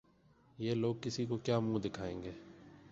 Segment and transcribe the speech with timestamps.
[0.57, 2.31] یہ لوگ کسی کو کیا منہ دکھائیں گے؟